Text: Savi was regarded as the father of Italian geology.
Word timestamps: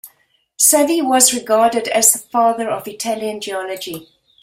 Savi 0.57 0.99
was 1.07 1.31
regarded 1.31 1.87
as 1.89 2.11
the 2.11 2.17
father 2.17 2.71
of 2.71 2.87
Italian 2.87 3.39
geology. 3.39 4.07